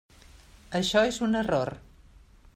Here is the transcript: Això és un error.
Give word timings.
Això 0.79 1.03
és 1.11 1.21
un 1.27 1.37
error. 1.43 1.75